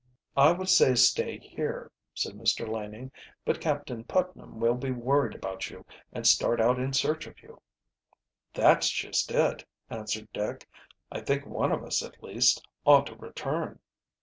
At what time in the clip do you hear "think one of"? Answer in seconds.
11.21-11.83